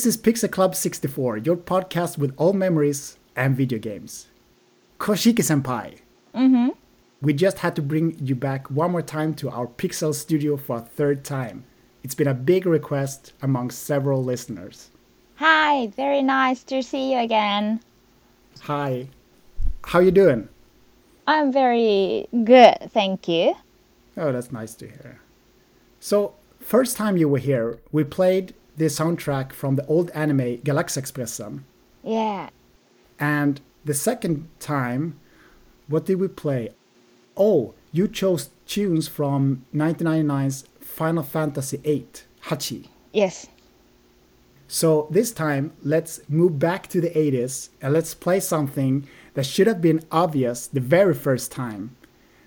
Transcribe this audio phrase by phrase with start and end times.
[0.00, 4.28] This is Pixel Club 64, your podcast with all memories and video games.
[4.98, 5.98] Koshiky Senpai.
[6.34, 6.68] Mm-hmm.
[7.20, 10.78] We just had to bring you back one more time to our Pixel studio for
[10.78, 11.64] a third time.
[12.02, 14.88] It's been a big request among several listeners.
[15.34, 17.82] Hi, very nice to see you again.
[18.62, 19.06] Hi.
[19.84, 20.48] How you doing?
[21.26, 23.54] I'm very good, thank you.
[24.16, 25.20] Oh, that's nice to hear.
[26.00, 31.02] So, first time you were here, we played the soundtrack from the old anime Galaxy
[31.02, 31.60] Galaxexpressen.
[32.02, 32.48] Yeah.
[33.18, 35.20] And the second time,
[35.86, 36.70] what did we play?
[37.36, 42.06] Oh, you chose tunes from 1999's Final Fantasy VIII,
[42.44, 42.88] Hachi.
[43.12, 43.48] Yes.
[44.66, 49.66] So this time, let's move back to the 80s and let's play something that should
[49.66, 51.94] have been obvious the very first time.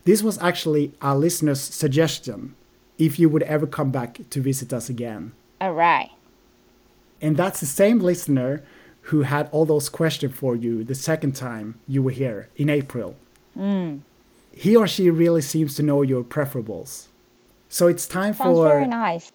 [0.04, 2.56] This was actually a listener's suggestion
[2.98, 5.34] if you would ever come back to visit us again.
[5.62, 6.10] All right.
[7.24, 8.62] And that's the same listener
[9.08, 13.16] who had all those questions for you the second time you were here in April.
[13.58, 14.02] Mm.
[14.52, 17.08] He or she really seems to know your preferables.
[17.70, 18.68] So it's time Sounds for.
[18.68, 19.32] very nice.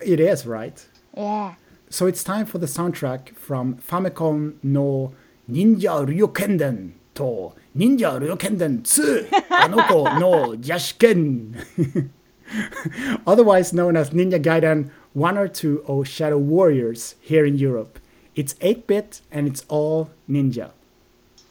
[0.00, 0.86] It is, right?
[1.16, 1.54] Yeah.
[1.88, 5.12] So it's time for the soundtrack from Famicom no
[5.50, 12.10] Ninja Ryukenden to Ninja Ryukenden 2 Ankoku no Jashinken.
[13.26, 17.98] Otherwise known as Ninja Gaiden 1 or 2 or Shadow Warriors here in Europe.
[18.36, 20.70] It's 8 bit and it's all ninja.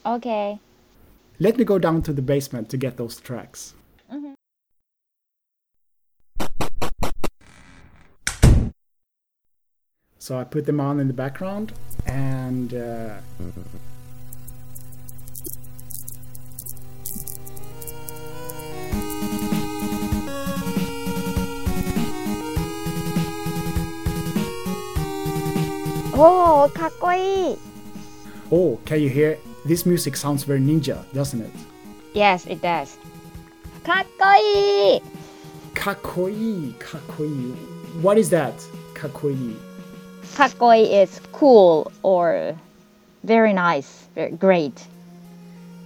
[0.05, 0.59] Okay.
[1.39, 3.73] Let me go down to the basement to get those tracks.
[10.21, 11.71] So I put them on in the background
[12.05, 13.15] and uh,
[26.21, 27.57] Oh, kakkoii!
[28.51, 29.37] Oh, can you hear?
[29.63, 31.51] This music sounds very ninja, doesn't it?
[32.13, 32.97] Yes, it does.
[33.85, 35.01] Kakkoii!
[35.75, 37.55] Kakkoii, kakkoii.
[38.01, 38.53] What is that?
[38.95, 39.55] Kakkoii.
[40.35, 42.53] Kakkoii is cool or
[43.23, 44.87] very nice, very great.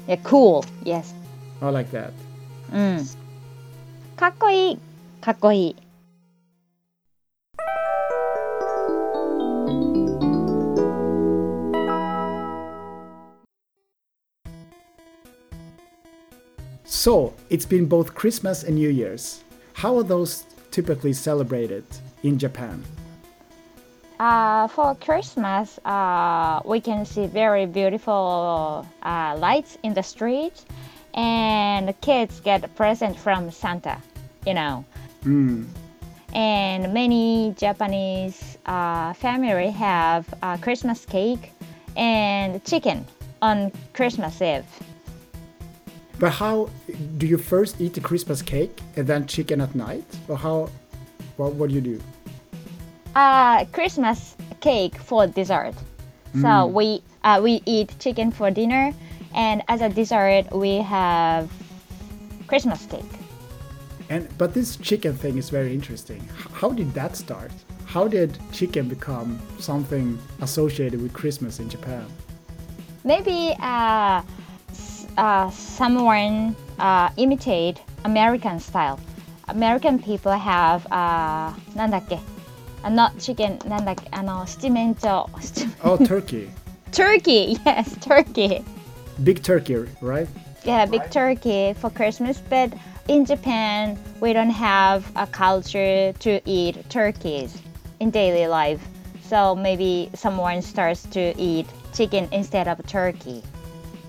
[0.08, 0.66] Yeah, cool.
[0.84, 1.14] Yes.
[1.62, 2.12] I like that.
[2.72, 3.08] Mm.
[4.18, 4.80] Kakkoii,
[5.22, 5.76] kakkoii.
[17.04, 19.44] So, it's been both Christmas and New Year's.
[19.74, 21.84] How are those typically celebrated
[22.24, 22.82] in Japan?
[24.22, 30.64] Uh, for Christmas, uh, we can see very beautiful uh, lights in the street,
[31.14, 33.98] and the kids get a present from Santa,
[34.48, 34.86] you know.
[35.24, 35.66] Hmm.
[36.34, 41.52] And many Japanese uh, family have uh, Christmas cake
[41.98, 43.06] and chicken
[43.42, 44.64] on Christmas Eve.
[46.20, 46.70] But how
[47.18, 50.06] do you first eat the Christmas cake and then chicken at night?
[50.28, 50.70] Or how
[51.38, 52.02] what, what do you do?
[53.16, 55.76] uh, Christmas cake for dessert.
[56.42, 58.92] So we uh, we eat chicken for dinner,
[59.36, 61.52] and as a dessert we have
[62.48, 63.06] Christmas cake.
[64.10, 66.28] And but this chicken thing is very interesting.
[66.54, 67.52] How did that start?
[67.86, 72.08] How did chicken become something associated with Christmas in Japan?
[73.04, 74.24] Maybe uh,
[75.17, 78.99] uh, someone uh, imitate American style.
[79.49, 82.19] American people have uh, なんだっけ
[82.85, 85.25] uh, not chicken なんだっけあの七面鳥
[85.83, 86.49] Oh, turkey.
[86.93, 88.63] turkey yes turkey
[89.25, 90.29] Big turkey, right?
[90.65, 92.71] Yeah, big turkey for Christmas, but
[93.09, 97.57] in Japan, we don't have a culture to eat turkeys
[97.99, 98.81] in daily life.
[99.25, 103.43] So maybe someone starts to eat chicken instead of turkey.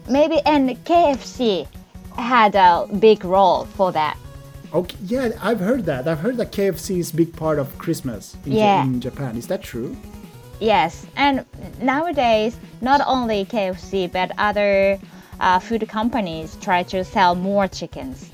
[0.08, 1.66] Maybe and KFC
[2.16, 4.16] had a big role for that.
[4.72, 6.08] Okay, yeah, I've heard that.
[6.08, 8.82] I've heard that KFC is big part of Christmas in, Yeah.
[8.82, 9.36] in Japan.
[9.36, 9.96] Is that true?
[10.60, 11.44] Yes, and
[11.80, 14.98] nowadays, not only KFC but other
[15.40, 18.30] uh, food companies try to sell more chickens.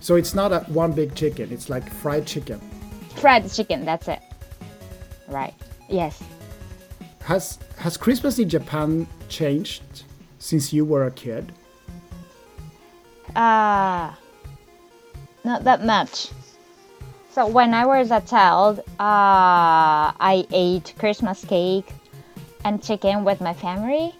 [0.00, 1.52] So it's not a one big chicken.
[1.52, 2.60] It's like fried chicken.
[3.16, 4.20] Fried chicken, that's it.
[5.28, 5.54] Right.
[5.88, 6.22] Yes.
[7.24, 10.04] Has has Christmas in Japan changed
[10.38, 11.52] since you were a kid?
[13.34, 14.12] Uh,
[15.42, 16.28] not that much.
[17.30, 21.88] So when I was a child, uh, I ate Christmas cake
[22.64, 24.14] and chicken with my family.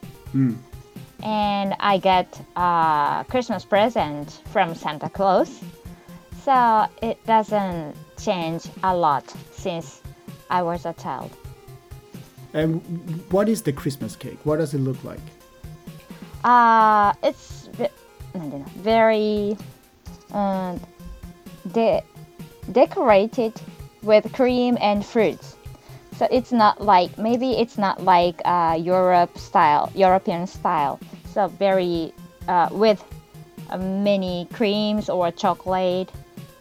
[1.23, 5.61] And I got a Christmas present from Santa Claus.
[6.43, 10.01] So it doesn't change a lot since
[10.51, 11.31] I was a child.
[12.55, 12.81] And
[13.31, 14.39] what is the Christmas cake?
[14.45, 15.21] What does it look like?
[16.45, 17.69] Uh, it's
[18.77, 19.59] very
[20.33, 20.79] uh,
[21.73, 22.03] de
[22.71, 23.53] decorated
[24.03, 25.57] with cream and fruits.
[26.17, 31.01] So it's not like maybe it's not like uh, Europe style, European style.
[31.27, 32.13] So very
[32.47, 33.03] uh, with
[33.71, 36.11] uh, many creams or chocolate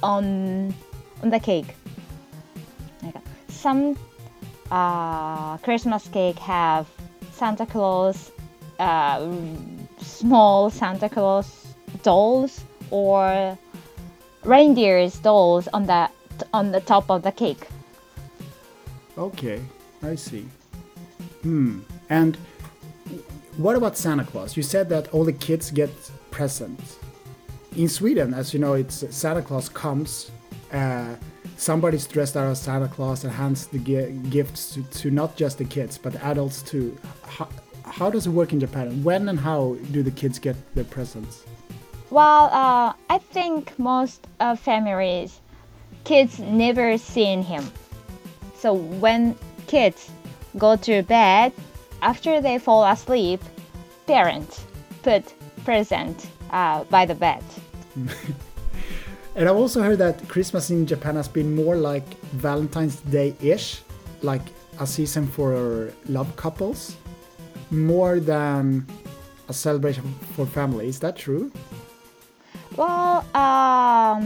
[0.02, 0.74] on
[1.22, 1.76] on the cake.
[3.50, 3.96] Some
[4.74, 6.88] uh, Christmas cake have
[7.32, 8.32] Santa Claus,
[8.80, 9.32] uh,
[10.00, 11.68] small Santa Claus
[12.02, 13.58] dolls or
[14.44, 16.10] reindeer's dolls on the
[16.54, 17.68] on the top of the cake.
[19.16, 19.62] Okay,
[20.02, 20.46] I see.
[21.44, 21.82] Hmm.
[22.10, 22.36] And
[23.58, 24.58] what about Santa Claus?
[24.58, 25.92] You said that all the kids get
[26.32, 26.98] presents.
[27.76, 30.32] In Sweden, as you know, it's Santa Claus comes.
[30.72, 31.16] Uh,
[31.58, 35.58] somebody's dressed out as Santa Claus and hands the gi- gifts to, to not just
[35.58, 36.98] the kids but the adults too.
[37.24, 37.50] How,
[37.86, 39.04] how does it work in Japan?
[39.04, 41.44] When and how do the kids get their presents?
[42.10, 45.42] Well, uh, I think most of families,
[46.04, 47.72] kids never seen him.
[48.56, 49.36] So when
[49.68, 50.12] kids
[50.58, 51.54] go to bed,
[52.02, 53.42] after they fall asleep,
[54.06, 54.66] parents
[55.02, 55.34] put
[55.64, 57.44] present uh, by the bed.
[59.36, 63.82] And I've also heard that Christmas in Japan has been more like Valentine's Day ish,
[64.22, 64.44] like
[64.80, 66.96] a season for love couples,
[67.72, 68.86] more than
[69.50, 70.04] a celebration
[70.36, 70.88] for family.
[70.88, 71.52] Is that true?
[72.76, 74.22] Well, um,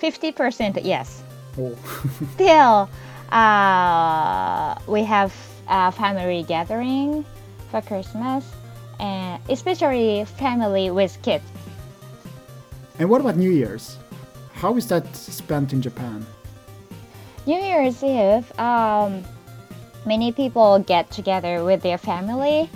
[0.00, 1.22] 50% yes.
[1.58, 1.74] Oh,
[2.34, 2.88] Still,
[3.30, 5.34] uh, we have
[5.68, 7.24] a family gathering
[7.70, 8.44] for Christmas,
[9.00, 11.44] and especially family with kids.
[12.98, 13.98] and what about New Year's?
[14.52, 16.24] How is that spent in Japan?
[17.46, 19.22] New Year's Eve, um,
[20.04, 22.68] many people get together with their family,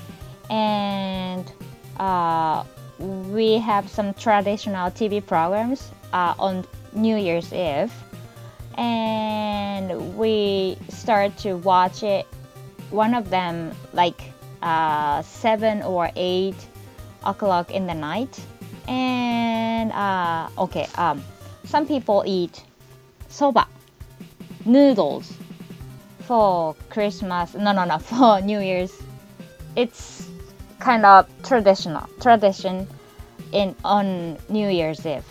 [0.51, 1.51] and
[1.99, 2.65] uh,
[2.99, 7.93] we have some traditional TV programs uh, on New Year's Eve,
[8.77, 12.27] and we start to watch it.
[12.91, 14.30] One of them like
[14.63, 16.57] uh, seven or eight
[17.25, 18.41] o'clock in the night,
[18.89, 21.23] and uh, okay, um,
[21.65, 22.63] some people eat
[23.29, 23.67] soba
[24.65, 25.33] noodles
[26.21, 27.55] for Christmas.
[27.55, 28.93] No, no, no, for New Year's.
[29.77, 30.29] It's
[30.79, 32.87] kind of traditional tradition
[33.53, 35.25] in on New Year's Eve.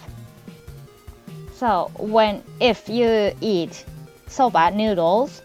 [1.53, 3.83] So when if you eat
[4.27, 5.41] soba noodles,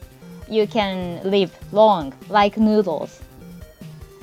[0.49, 3.21] you can live long like noodles.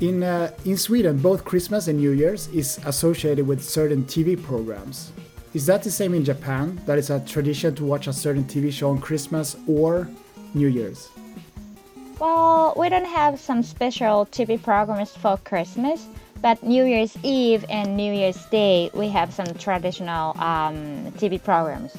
[0.02, 5.12] In uh, in Sweden, both Christmas and New Year's is associated with certain TV programs.
[5.54, 6.82] Is that the same in Japan?
[6.88, 10.10] That it's a tradition to watch a certain TV show on Christmas or
[10.56, 11.10] New Year's?
[12.20, 16.08] Well, we don't have some special TV programs for Christmas,
[16.42, 21.94] but New Year's Eve and New Year's Day we have some traditional um, TV programs.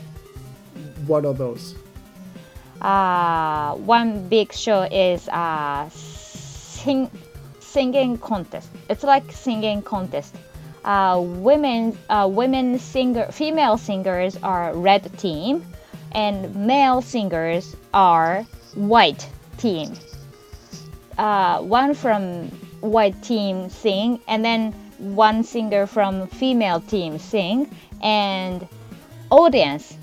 [1.06, 1.76] What are those?
[2.82, 7.10] uh, one big show is uh, sing,
[7.72, 8.69] singing contest.
[8.91, 10.34] It's like singing contest.
[10.84, 15.64] Uh, women, uh, women singer, female singers are red team,
[16.12, 19.26] and male singers are white
[19.58, 19.93] team.
[21.17, 22.48] Uh, one from
[22.81, 27.70] white team sing, and then one singer from female team sing,
[28.02, 28.67] and
[29.31, 29.96] audience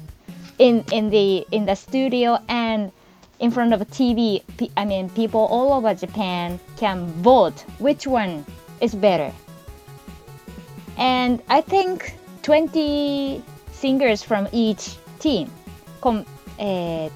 [0.57, 2.91] in in the in the studio and
[3.39, 4.43] in front of a TV,
[4.75, 8.45] I mean, people all over Japan can vote which one
[8.81, 9.33] is better.
[10.97, 13.41] And I think 20
[13.71, 15.49] singers from each team
[16.01, 16.25] com-
[16.59, 17.09] eh,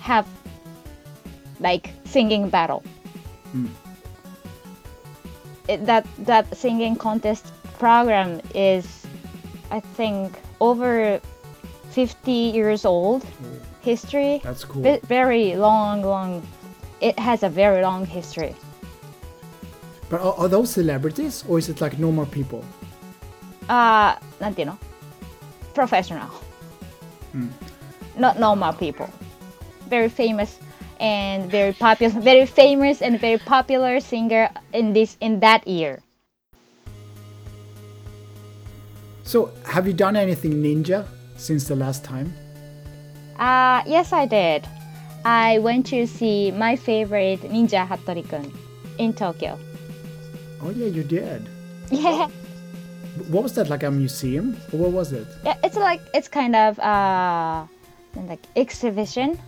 [0.00, 0.26] have
[1.60, 2.82] like singing battle.
[3.54, 3.68] Mm.
[5.86, 9.06] That that singing contest program is,
[9.70, 11.20] I think, over
[11.90, 13.22] 50 years old.
[13.22, 13.57] Mm
[13.87, 14.41] history.
[14.43, 14.81] That's cool.
[14.81, 16.41] Ve- very long, long.
[17.01, 18.55] It has a very long history.
[20.09, 22.63] But are, are those celebrities or is it like normal people?
[23.67, 24.77] あーなんていうの
[25.73, 26.27] professional
[28.17, 29.07] not normal people
[29.89, 30.59] very famous
[30.99, 36.01] and very popular very famous and very popular singer in this in that year
[39.23, 41.05] So, have you done anything ninja
[41.37, 42.33] since the last time?
[43.38, 44.66] Uh yes i did
[45.24, 48.52] i went to see my favorite ninja hattori-kun
[48.98, 49.58] in tokyo
[50.60, 51.48] Oh, yeah, you did.
[51.90, 52.26] yeah
[53.30, 54.56] What was that, like a museum?
[54.72, 55.26] Or what was it?
[55.44, 57.66] Yeah, it's like it's kind of uh
[58.26, 59.38] like exhibition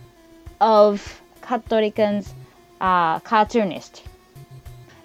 [0.61, 0.99] of
[1.43, 2.33] Hattori-kun's
[2.79, 4.03] uh, cartoonist.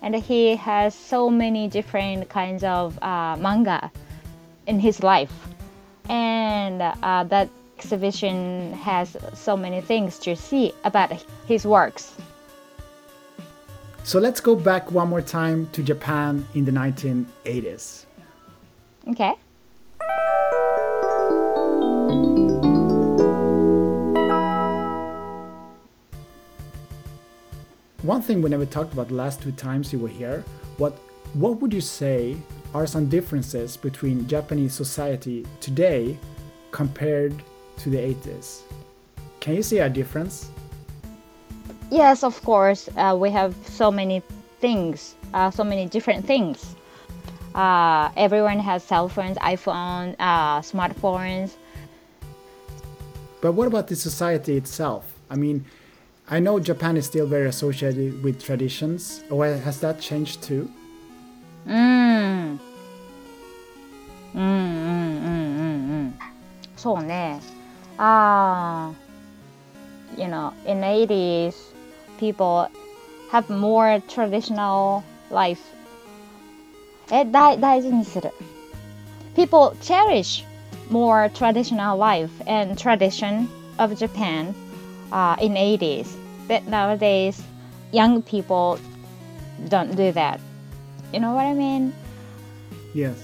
[0.03, 3.91] And he has so many different kinds of uh, manga
[4.67, 5.33] in his life.
[6.09, 11.13] And uh, that exhibition has so many things to see about
[11.47, 12.15] his works.
[14.03, 18.07] So let's go back one more time to Japan in the 1980s.
[19.09, 19.35] Okay.
[28.03, 30.45] One thing we never talked about the last two times you were here,
[30.79, 30.93] what
[31.35, 32.37] what would you say
[32.73, 36.17] are some differences between Japanese society today
[36.71, 37.43] compared
[37.78, 38.62] to the 80s?
[39.40, 40.50] Can you see a difference?
[41.90, 42.90] Yes, of course.
[42.96, 44.22] Uh, we have so many
[44.60, 46.76] things, uh, so many different things.
[47.56, 51.56] Uh, everyone has cell phones, iPhone, uh, smartphones.
[53.42, 55.12] But what about the society itself?
[55.30, 55.66] I mean,
[56.30, 59.24] I know Japan is still very associated with traditions.
[59.30, 60.72] Or has that changed too?
[61.68, 62.60] Mm.
[64.34, 66.14] うんうんうんうんうん
[66.78, 67.40] そうね。
[67.98, 68.94] Ah,
[70.18, 71.56] you know, in the 80s,
[72.20, 72.68] people
[73.30, 75.62] have more traditional life.
[77.12, 78.32] え、大大事にする。
[79.36, 80.44] People cherish
[80.90, 84.54] more traditional life and tradition of Japan
[85.12, 86.08] uh, in 80s.
[86.48, 87.42] But nowadays,
[87.92, 88.78] young people
[89.70, 90.40] don't do that.
[91.14, 91.94] You know what I mean?
[92.94, 93.18] Yes.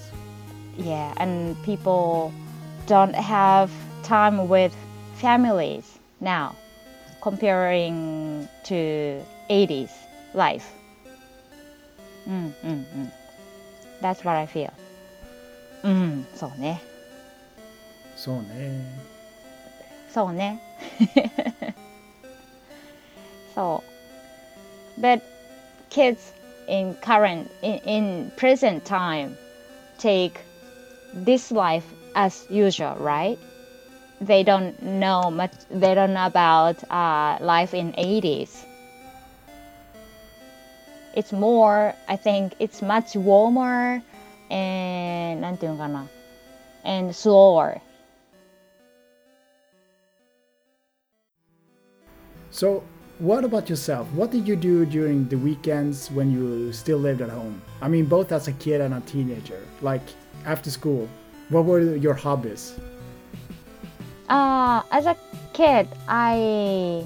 [0.78, 2.32] Yeah, and people
[2.86, 3.72] don't have
[4.04, 4.76] time with
[5.16, 6.56] families now
[7.22, 9.92] comparing to 80s
[10.34, 10.72] life.
[12.28, 13.12] Mm, mm, mm.
[14.02, 14.72] That's what I feel.
[15.84, 16.82] うん、そうね。
[18.16, 19.08] そうね。
[20.14, 20.60] そうね。
[23.56, 23.84] そ
[24.98, 25.02] う。
[25.02, 25.22] But
[25.90, 26.18] kids
[26.68, 29.38] in current in, in present time
[30.00, 30.40] take
[31.14, 33.38] this life as usual, right?
[34.22, 35.52] They don't know much.
[35.70, 38.66] They don't know about uh, life in 80s.
[41.16, 41.94] It's more.
[42.08, 44.02] I think it's much warmer
[44.50, 46.08] and なんていうのかな
[46.84, 47.82] and slower.
[52.50, 52.84] So,
[53.20, 54.08] what about yourself?
[54.14, 57.62] What did you do during the weekends when you still lived at home?
[57.82, 59.62] I mean, both as a kid and a teenager.
[59.82, 60.02] Like
[60.46, 61.10] after school,
[61.50, 62.74] what were your hobbies?
[64.32, 65.16] Uh, as a
[65.54, 67.06] kid, I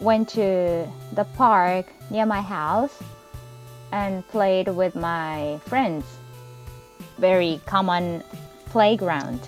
[0.00, 3.02] went to the park near my house
[3.92, 6.04] and played with my friends.
[7.18, 8.22] Very common
[8.70, 9.40] playground.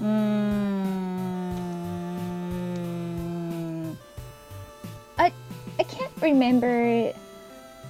[0.00, 0.34] Mm,
[5.18, 5.32] I
[5.78, 7.12] I can't remember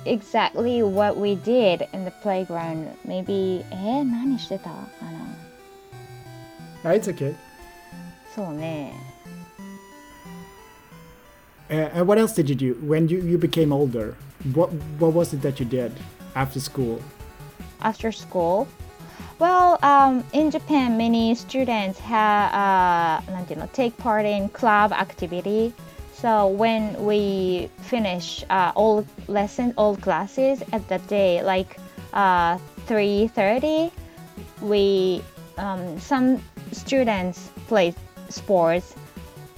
[0.07, 2.95] exactly what we did in the playground.
[3.05, 4.77] Maybe え何してたか
[5.11, 5.28] な
[6.84, 7.36] it's okay.
[8.36, 8.94] So ne.
[12.04, 14.16] What else did you do when you, you became older?
[14.54, 15.92] What what was it that you did
[16.36, 17.02] after school?
[17.82, 18.68] After school,
[19.40, 25.74] well, um, in Japan, many students have uh, you know, take part in club activity.
[26.14, 31.80] So when we finish uh, all lessons, all classes at that day, like
[32.12, 32.58] uh,
[32.88, 33.92] 3:30,
[34.62, 35.24] we
[35.58, 37.94] um, some students play
[38.30, 38.96] sports,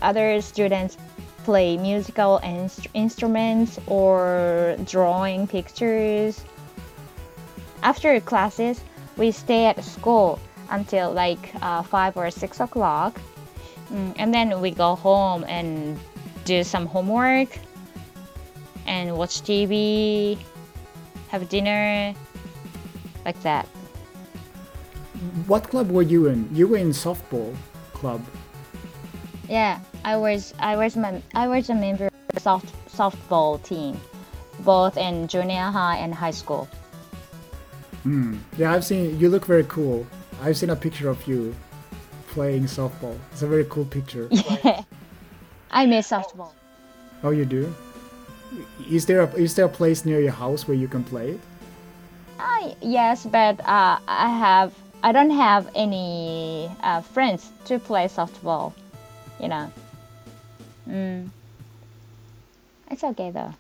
[0.01, 0.97] other students
[1.43, 6.43] play musical inst- instruments or drawing pictures
[7.83, 8.81] after classes,
[9.17, 10.39] we stay at school
[10.69, 13.19] until like uh, five or six o'clock,
[13.91, 15.99] Mm, and then we go home and
[16.45, 17.49] do some homework,
[18.87, 20.37] and watch TV,
[21.27, 22.13] have dinner,
[23.25, 23.67] like that.
[25.45, 26.49] What club were you in?
[26.53, 27.55] You were in softball
[27.93, 28.21] club.
[29.47, 33.99] Yeah, I was I was mem- I was a member of the soft softball team,
[34.61, 36.67] both in junior high and high school.
[38.57, 40.07] Yeah, I've seen you look very cool.
[40.41, 41.53] I've seen a picture of you
[42.29, 43.15] playing softball.
[43.31, 44.27] It's a very cool picture.
[44.63, 44.81] Yeah,
[45.69, 46.51] I miss softball.
[47.23, 47.73] oh, you do?
[48.89, 51.39] Is there a, is there a place near your house where you can play?
[52.39, 54.73] Uh, yes, but uh, I have
[55.03, 58.73] I don't have any uh, friends to play softball.
[59.39, 59.71] You know.
[60.87, 61.29] Mm.
[62.91, 63.53] It's okay though.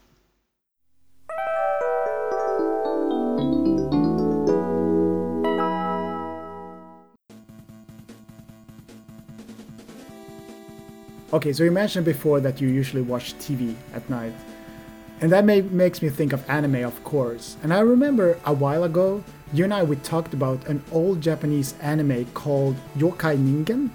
[11.33, 14.33] Okay, so you mentioned before that you usually watch TV at night.
[15.21, 17.55] And that may, makes me think of anime, of course.
[17.63, 21.73] And I remember a while ago, you and I we talked about an old Japanese
[21.81, 23.89] anime called Yokai Ningen.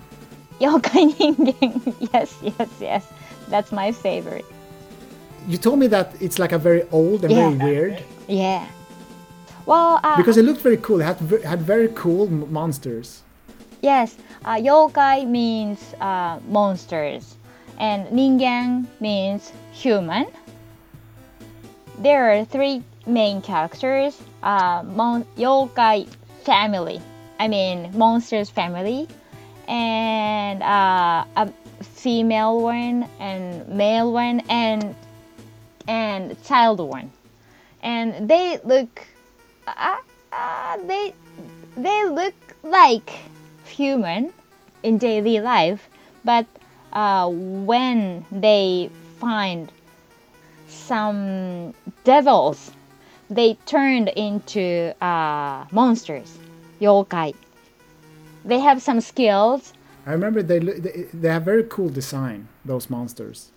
[0.61, 1.95] Yokai Ningen.
[2.13, 3.07] yes, yes, yes.
[3.49, 4.45] That's my favorite.
[5.49, 7.51] You told me that it's like a very old and Yeah.
[7.51, 8.67] very weird Yeah.
[9.67, 11.01] Well, uh, because it looked very cool.
[11.01, 13.23] It had had very cool m- monsters.
[13.83, 17.35] yes, uh, yokai means uh, monsters,
[17.79, 20.27] and ningen means human.
[21.99, 24.21] There are three main characters.
[24.43, 26.07] Uh, mon- yokai
[26.45, 27.01] family.
[27.39, 29.09] I mean, monsters family,
[29.69, 34.95] and uh, a female one and male one and
[35.87, 37.11] and child one,
[37.83, 39.07] and they look.
[39.67, 39.97] Uh,
[40.33, 41.13] uh, they
[41.77, 43.11] they look like
[43.67, 44.33] human
[44.83, 45.89] in daily life,
[46.25, 46.47] but
[46.93, 49.71] uh, when they find
[50.69, 52.71] some devils,
[53.30, 56.38] they turned into uh, monsters,
[56.80, 57.34] yokai.
[58.44, 59.74] They have some skills.
[60.06, 62.48] I remember they lo- they, they have very cool design.
[62.66, 63.52] Those monsters.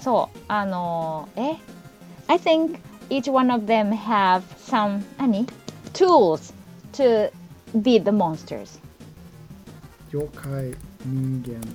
[0.00, 1.56] そう、あの、え
[2.28, 2.78] I think
[3.10, 5.46] each one of them have some 何
[5.92, 6.52] tools
[6.92, 7.30] to
[7.82, 8.78] beat the monsters.
[10.12, 11.74] Yokai Ningen.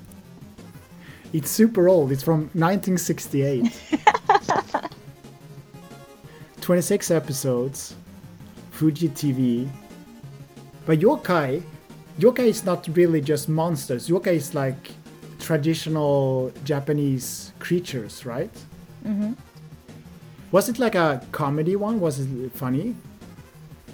[1.34, 2.12] It's super old.
[2.12, 3.72] It's from 1968.
[6.69, 7.95] 26 episodes.
[8.73, 9.67] Fuji TV.
[10.85, 11.63] But yokai,
[12.19, 14.07] yokai is not really just monsters.
[14.07, 14.91] Yokai is like
[15.41, 18.53] traditional Japanese creatures, right?
[19.07, 19.33] Mm-hmm.
[20.53, 22.01] Was it like a comedy one?
[22.01, 22.95] Was it funny?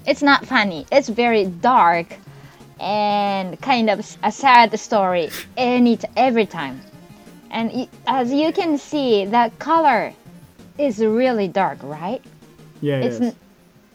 [0.05, 0.85] It's not funny.
[0.90, 2.16] It's very dark
[2.81, 6.81] and kind of a sad story any every time.
[7.53, 10.12] And as you can see, the color
[10.77, 12.20] is really dark, right?
[12.85, 13.35] Yeah, It's yes.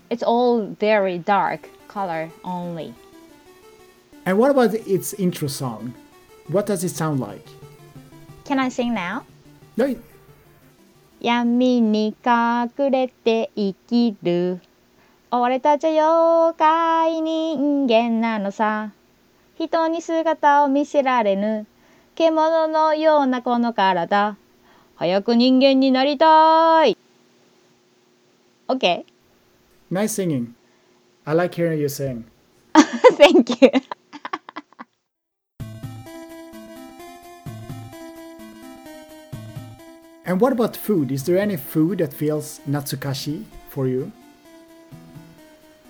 [0.09, 2.95] it's all very dark color only.
[4.25, 5.93] And what about its intro song?
[6.49, 7.45] What does it sound like?
[8.45, 9.21] Can I sing now?
[9.77, 9.95] No,
[11.21, 14.59] 闇に隠れて生きる
[15.29, 18.91] 俺たちは妖怪人間なのさ
[19.57, 21.67] 人に姿を見せられぬ
[22.15, 24.37] 獣のようなこの体
[24.95, 26.97] 早く人間になりたい
[28.69, 29.05] OK
[29.89, 30.55] nice singing.
[31.25, 32.25] I like hearing you sing.
[32.75, 33.71] Thank you
[40.25, 41.11] And what about food?
[41.11, 44.11] Is there any food that feels natsukashi for you?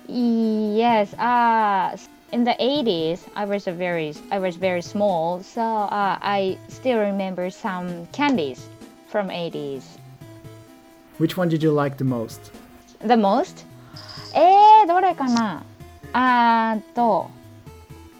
[0.08, 1.94] Yes, uh,
[2.32, 7.00] in the 80s, I was a very, I was very small, so uh, I still
[7.00, 8.66] remember some candies
[9.08, 9.98] from 80s.
[11.18, 12.40] Which one did you like the most?
[12.99, 13.65] The most?
[14.33, 15.63] えー、どれかな
[16.13, 17.29] あーと、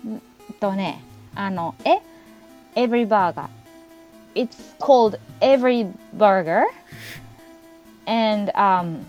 [0.08, 0.22] ん
[0.60, 1.02] とね、
[1.36, 2.00] あの、え
[2.76, 3.48] ?Every burger.
[4.36, 6.66] It's called Every Burger.
[8.06, 9.06] And um,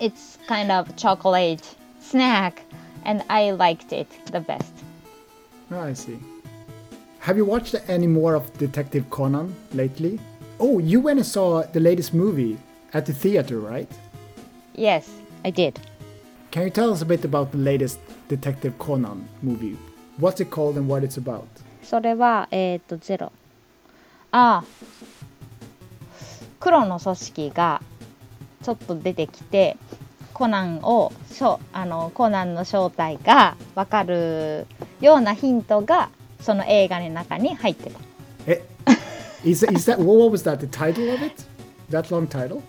[0.00, 1.62] it's kind of chocolate
[2.00, 2.62] snack.
[3.04, 4.72] And I liked it the best.
[5.70, 6.18] Oh, I see.
[7.20, 10.18] Have you watched any more of Detective Conan lately?
[10.58, 12.58] Oh, you went and saw the latest movie
[12.94, 13.90] at the theater, right?
[14.75, 15.09] Yes,
[15.43, 15.79] I did.
[16.51, 19.77] Can you tell us a bit about the latest Detective Conan movie?
[20.17, 21.45] What's it called and what it's about?
[21.83, 23.31] それは、えっ、と、ゼロ。
[24.31, 24.63] ああ。
[26.59, 27.81] 黒の組織が
[28.61, 29.77] ちょっと出てきて、
[30.33, 34.67] コナンを、しょあのコナンの正体がわかる
[35.01, 37.99] ようなヒントが、その映画の中に入ってた。
[38.47, 38.61] Eh,
[39.43, 40.57] is, is that what was that?
[40.57, 41.43] The title of it?
[41.89, 42.61] That long title?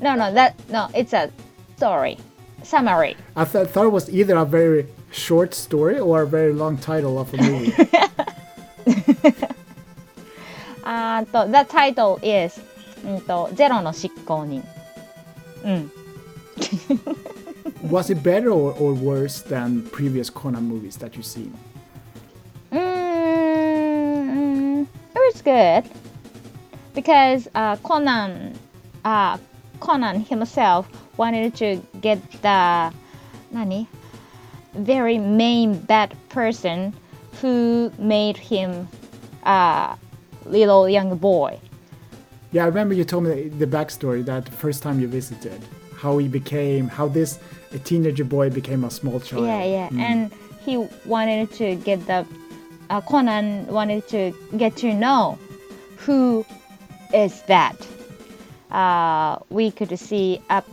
[0.00, 1.30] No, no, that, no, it's a
[1.76, 2.18] story.
[2.62, 3.16] Summary.
[3.36, 7.18] I th- thought it was either a very short story or a very long title
[7.18, 7.72] of a movie.
[10.88, 12.60] あーと、The title is
[13.04, 14.62] うんとゼロの執行人。
[15.64, 15.90] うん。
[17.90, 21.52] was it better or, or worse than previous Conan movies that you've seen?
[22.72, 25.84] Mm, it was good
[26.94, 28.54] because uh, Conan,
[29.04, 29.36] uh,
[29.81, 32.93] Conan himself wanted to get the,
[33.51, 33.87] 何
[34.75, 36.93] very main bad person
[37.41, 38.87] who made him
[39.43, 39.97] a
[40.45, 41.59] little young boy.
[42.53, 45.61] Yeah, I remember you told me the, backstory that the first time you visited,
[45.95, 47.39] how he became, how this
[47.73, 49.45] a teenager boy became a small child.
[49.45, 50.31] Yeah, yeah, and
[50.65, 52.25] he wanted to get the
[52.89, 55.37] uh, Conan wanted to get to know
[55.95, 56.45] who
[57.13, 57.75] is that.
[58.71, 60.63] Uh, we could see a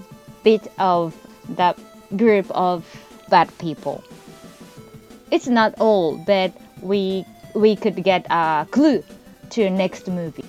[0.44, 1.14] bit of
[1.56, 1.74] the
[2.16, 2.84] group of
[3.28, 4.02] bad people.
[5.30, 9.02] It's not all, but we we could get a clue
[9.50, 10.44] to next movie.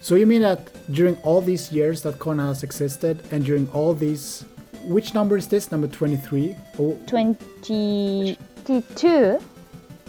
[0.00, 3.92] So you mean that during all these years that Conan has existed, and during all
[3.92, 4.44] these,
[4.84, 5.70] which number is this?
[5.70, 6.56] Number twenty-three?
[6.78, 9.38] Oh, 22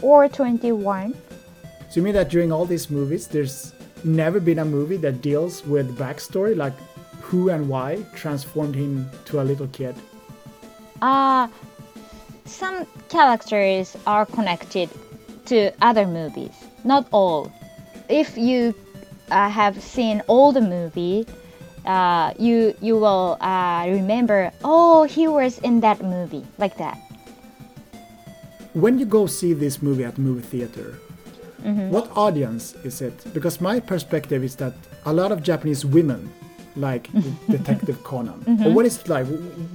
[0.01, 1.13] or 21.
[1.13, 1.19] so
[1.95, 3.73] you mean that during all these movies, there's
[4.04, 6.74] never been a movie that deals with backstory, like
[7.22, 9.96] who and why transformed him to a little kid?
[11.02, 11.48] Uh,
[12.46, 14.90] some characters are connected
[15.46, 16.52] to other movies,
[16.84, 17.52] not all.
[18.10, 18.76] If you
[19.32, 21.26] uh, have seen all the movie,
[21.86, 24.52] uh, you you will uh, remember.
[24.64, 26.98] Oh, he was in that movie, like that.
[28.74, 31.00] When you go see this movie at movie theater,
[31.89, 33.34] what audience is it?
[33.34, 34.74] Because my perspective is that
[35.06, 36.32] a lot of Japanese women
[36.76, 37.10] like
[37.50, 38.43] Detective Conan.
[38.65, 39.28] Or what is it like?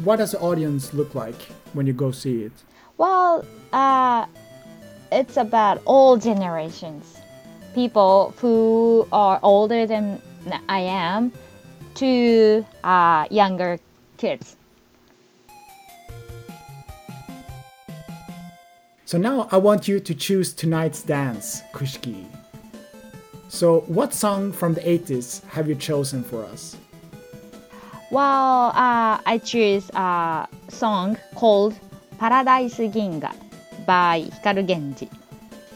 [0.05, 1.41] What does the audience look like
[1.73, 2.53] when you go see it?
[2.99, 4.27] Well, uh,
[5.13, 7.19] it's about all generations.
[7.75, 10.21] People who are older than
[10.69, 11.33] I am
[11.97, 13.79] to uh, younger
[14.17, 14.56] kids.
[19.07, 22.27] So now I want you to choose tonight's dance, Koshiky.
[23.47, 26.77] So what song from the 80s have you chosen for us?
[28.11, 31.79] Well, uh, I choose a song called
[32.19, 33.33] Paradise Ginga
[33.87, 35.09] by Hikaru Genji.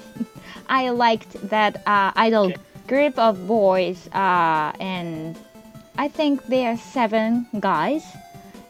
[0.69, 2.53] I liked that uh, idol
[2.89, 5.39] group of boys, uh, and
[5.97, 8.03] I think they are seven guys,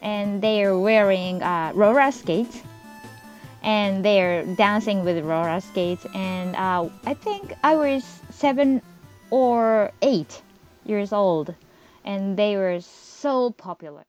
[0.02, 2.60] and they are wearing uh, roller skates,
[3.62, 6.06] and they are dancing with roller skates.
[6.14, 8.82] And uh, I think I was seven
[9.30, 10.42] or eight
[10.84, 11.54] years old,
[12.04, 14.04] and they were so popular.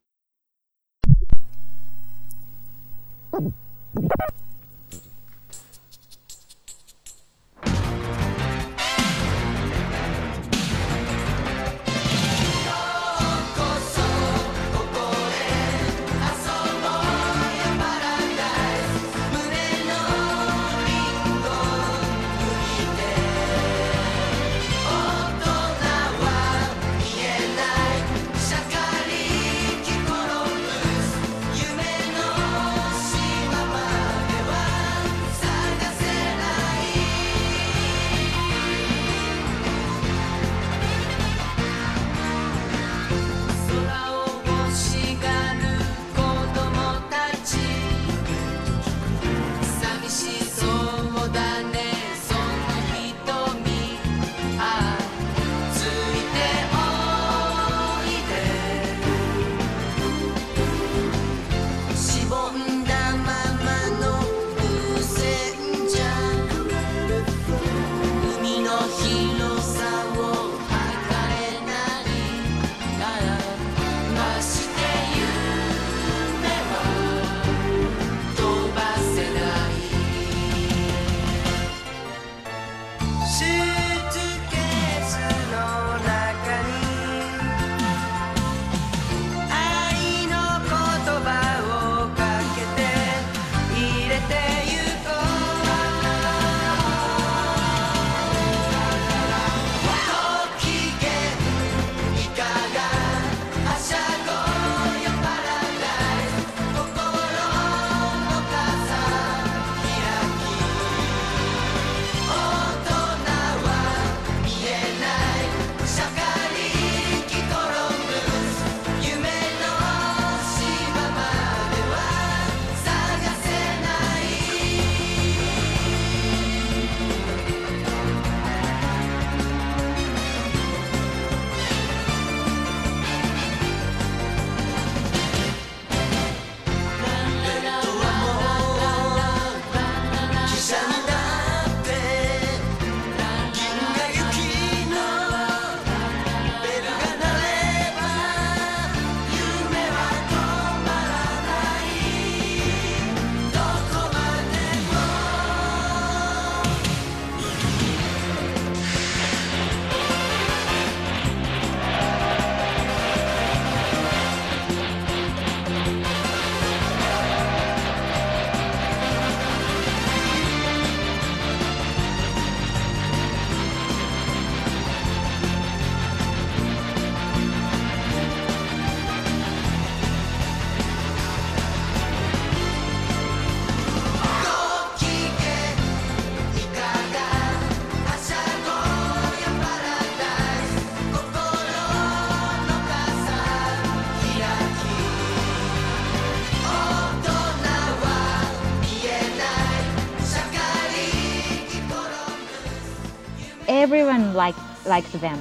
[204.91, 205.39] Liked them.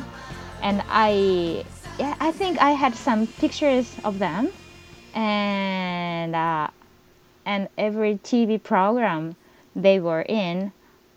[0.63, 1.65] And I,
[1.99, 4.53] yeah, I think I had some pictures of them,
[5.13, 6.69] and uh,
[7.45, 9.35] and every TV program
[9.75, 10.71] they were in,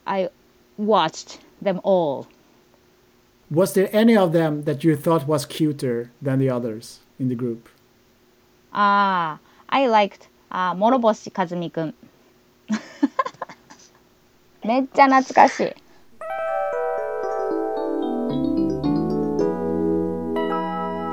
[0.08, 0.30] I
[0.78, 2.26] watched them all.
[3.52, 7.36] Was there any of them that you thought was cuter than the others in the
[7.36, 7.70] group?
[8.74, 9.38] Ah,
[9.70, 11.94] I liked uh, Morohoshi Kazumi-kun.
[14.66, 15.83] めっちゃ懐かしい。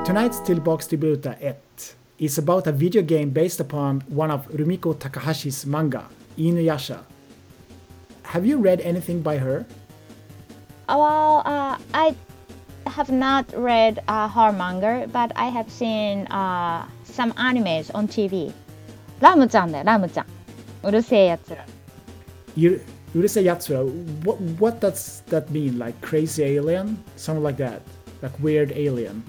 [0.03, 1.55] Tonight's Tillbaks till Bildruta 1
[2.17, 6.09] is about a video game based upon one of Rumiko Takahashi's manga,
[6.39, 7.03] Inuyasha.
[8.23, 9.63] Have you read anything by her?
[10.89, 12.15] Uh, well, uh, I
[12.87, 18.51] have not read uh, her manga, but I have seen uh, some animes on TV.
[19.21, 19.71] Ramu-chan,
[23.13, 23.85] Urusei Yatsura.
[24.23, 25.77] what, what does that mean?
[25.77, 26.97] Like crazy alien?
[27.17, 27.83] Something like that.
[28.23, 29.23] Like weird alien.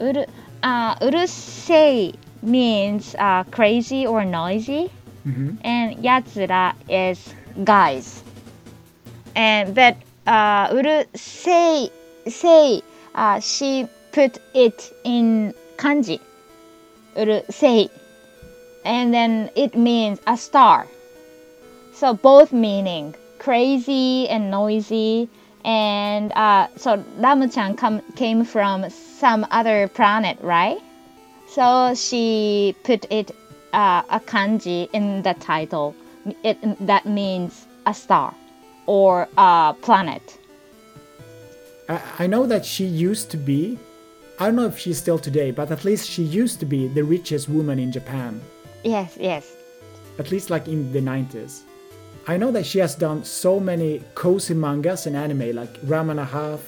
[0.00, 0.24] Uru,
[0.62, 4.90] uh, urusei means uh, crazy or noisy,
[5.26, 5.56] mm-hmm.
[5.62, 8.22] and yatsura is guys.
[9.34, 11.90] And but uh, urusei
[12.26, 12.82] say
[13.14, 16.20] uh, she put it in kanji
[17.16, 17.90] urusei,
[18.84, 20.86] and then it means a star.
[21.94, 25.28] So both meaning crazy and noisy
[25.64, 30.78] and uh, so Ramu-chan come, came from some other planet, right?
[31.48, 33.30] So she put it
[33.72, 35.94] uh, a kanji in the title.
[36.42, 38.34] It, that means a star
[38.86, 40.38] or a planet.
[41.88, 43.78] I, I know that she used to be,
[44.38, 47.04] I don't know if she's still today, but at least she used to be the
[47.04, 48.40] richest woman in Japan.
[48.82, 49.54] Yes, yes.
[50.18, 51.62] At least like in the 90s.
[52.26, 56.20] I know that she has done so many cozy mangas and anime like Ram and
[56.20, 56.60] a Half.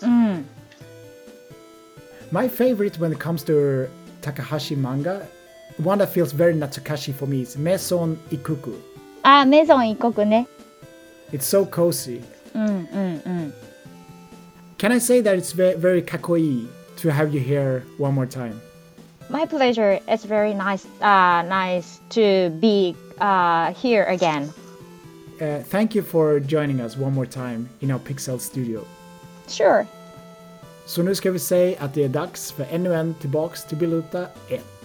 [0.00, 0.44] Mm.
[2.32, 3.88] My favorite when it comes to
[4.20, 5.26] Takahashi manga,
[5.76, 8.80] one that feels very Natsukashi for me is Maison Ikkoku.
[9.24, 10.46] Ah, Maison Ikkoku ne.
[11.30, 12.22] It's so cozy.
[12.54, 13.52] Mm, mm, mm.
[14.78, 16.66] Can I say that it's very, very kakkoii
[16.96, 18.60] to have you here one more time?
[19.28, 20.00] My pleasure.
[20.08, 24.52] It's very nice, uh, nice to be uh, here again.
[25.40, 28.80] Uh, thank you for joining us one more time in our Pixel studio.
[29.48, 29.86] Sure.
[30.86, 34.26] Så nu ska vi säga att det är dags för ännu en Tillbaks till Biluta
[34.48, 34.75] 1.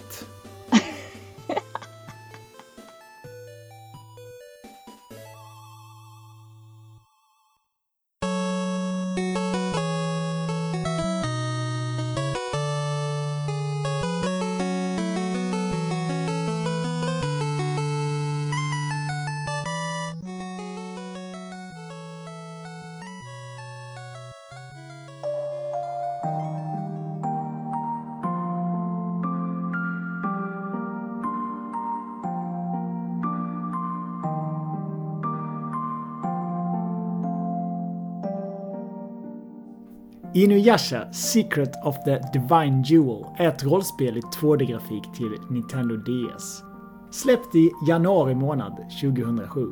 [40.42, 46.62] Inuyasha Secret of the Divine Jewel är ett rollspel i 2D-grafik till Nintendo DS.
[47.10, 49.66] Släppt i januari månad 2007.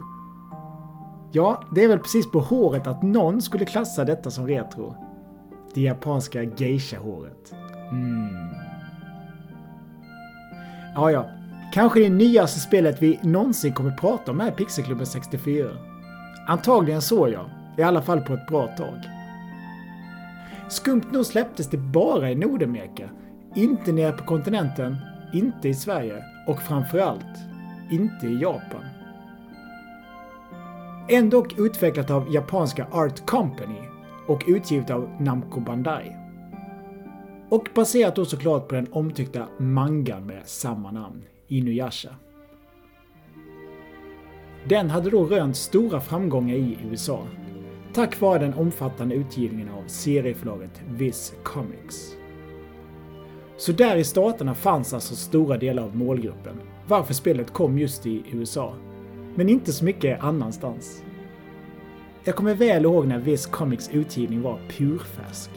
[1.33, 4.95] Ja, det är väl precis på håret att någon skulle klassa detta som retro.
[5.75, 7.55] Det japanska geisha-håret.
[7.91, 8.29] Mm.
[10.95, 11.27] Ja, ja.
[11.73, 15.71] Kanske det nyaste spelet vi någonsin kommer prata om är Pixelklubben 64.
[16.47, 17.45] Antagligen så ja.
[17.79, 19.20] I alla fall på ett bra tag.
[20.71, 23.11] Skumt nog släpptes det bara i Nordamerika.
[23.55, 24.97] Inte nere på kontinenten,
[25.35, 27.39] inte i Sverige och framförallt
[27.91, 28.85] inte i Japan.
[31.09, 33.81] Ändå utvecklat av japanska Art Company
[34.27, 36.17] och utgivet av Namco Bandai.
[37.49, 42.11] Och baserat då såklart på den omtyckta mangan med samma namn, Inuyasha.
[44.69, 47.27] Den hade då rönt stora framgångar i USA
[47.95, 52.17] tack vare den omfattande utgivningen av serieförlaget Viz Comics.
[53.57, 58.23] Så där i staterna fanns alltså stora delar av målgruppen, varför spelet kom just i
[58.33, 58.75] USA.
[59.35, 61.03] Men inte så mycket annanstans.
[62.25, 65.51] Jag kommer väl ihåg när Viz Comics utgivning var purfärsk.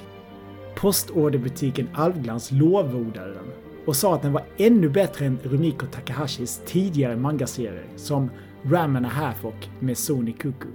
[0.75, 3.51] Postorderbutiken Alvglans lovordade den
[3.85, 8.29] och sa att den var ännu bättre än Rumiko Takahashis tidigare mangaserier som
[8.63, 10.67] Ram and a Half och Mesoni Kuku.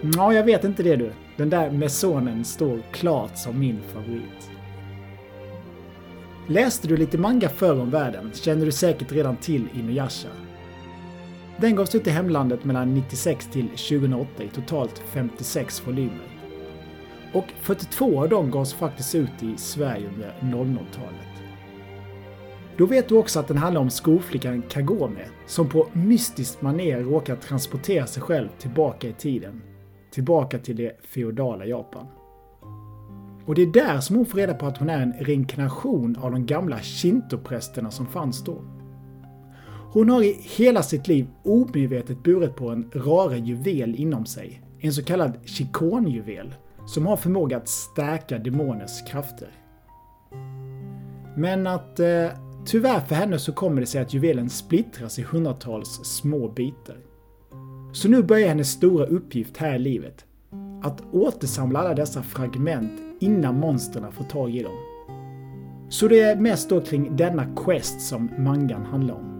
[0.00, 1.12] Ja, jag vet inte det du.
[1.36, 4.50] Den där Mesonen står klart som min favorit.
[6.48, 10.28] Läste du lite manga förr om världen känner du säkert redan till Inuyasha.
[11.60, 16.28] Den gavs ut i hemlandet mellan 96 till 2008 i totalt 56 volymer.
[17.32, 21.42] Och 42 av dem gavs faktiskt ut i Sverige under 00-talet.
[22.76, 27.36] Då vet du också att den handlar om skolflickan Kagome som på mystiskt manér råkar
[27.36, 29.62] transportera sig själv tillbaka i tiden.
[30.10, 32.06] Tillbaka till det feodala Japan.
[33.46, 36.30] Och det är där som hon får reda på att hon är en reinkarnation av
[36.30, 38.62] de gamla shintoprästerna som fanns då.
[39.92, 44.92] Hon har i hela sitt liv omedvetet burit på en rara juvel inom sig, en
[44.92, 46.54] så kallad chikonjuvel,
[46.86, 49.48] som har förmåga att stärka demoners krafter.
[51.36, 52.26] Men att eh,
[52.66, 57.07] tyvärr för henne så kommer det sig att juvelen splittras i hundratals små bitar.
[57.92, 60.24] Så nu börjar hennes stora uppgift här i livet.
[60.82, 64.76] Att återsamla alla dessa fragment innan monstren får tag i dem.
[65.88, 69.38] Så det är mest då kring denna quest som mangan handlar om.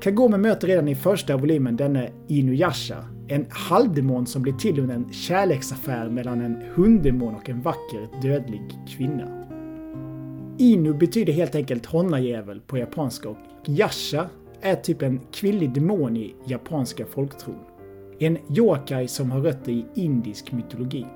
[0.00, 5.12] Kagome möter redan i första volymen denne Inuyasha, en halvdemon som blir till under en
[5.12, 9.44] kärleksaffär mellan en hunddemon och en vacker dödlig kvinna.
[10.58, 13.36] Inu betyder helt enkelt honnajävel på japanska och
[13.66, 14.28] Yasha
[14.60, 17.58] är typ en kvinnlig demon i japanska folktron.
[18.18, 21.06] En yokai som har rötter i indisk mytologi.